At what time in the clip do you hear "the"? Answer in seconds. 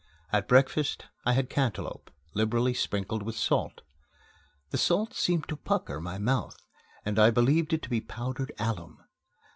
4.71-4.79